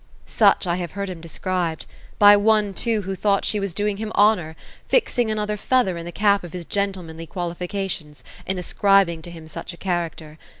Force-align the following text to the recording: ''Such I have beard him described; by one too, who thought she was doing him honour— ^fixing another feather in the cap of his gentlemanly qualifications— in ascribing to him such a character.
''Such 0.27 0.65
I 0.65 0.77
have 0.77 0.95
beard 0.95 1.11
him 1.11 1.21
described; 1.21 1.85
by 2.17 2.35
one 2.35 2.73
too, 2.73 3.03
who 3.03 3.15
thought 3.15 3.45
she 3.45 3.59
was 3.59 3.71
doing 3.71 3.97
him 3.97 4.11
honour— 4.15 4.55
^fixing 4.91 5.29
another 5.31 5.57
feather 5.57 5.95
in 5.95 6.05
the 6.05 6.11
cap 6.11 6.43
of 6.43 6.53
his 6.53 6.65
gentlemanly 6.65 7.27
qualifications— 7.27 8.23
in 8.47 8.57
ascribing 8.57 9.21
to 9.21 9.29
him 9.29 9.47
such 9.47 9.73
a 9.75 9.77
character. 9.77 10.39